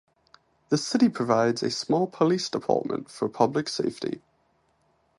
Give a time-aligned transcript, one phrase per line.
[0.69, 4.23] The city provides a small police department for public safety.